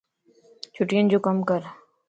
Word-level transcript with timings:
چھڻين 0.73 1.03
جو 1.11 1.19
ڪم 1.25 1.37
ڪر 1.49 1.61